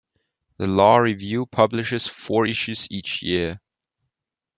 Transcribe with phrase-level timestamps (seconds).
[0.57, 3.61] The law review publishes four issues each year.